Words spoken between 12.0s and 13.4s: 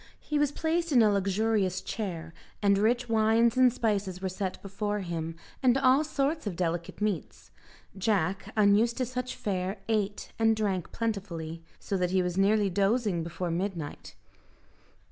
he was nearly dozing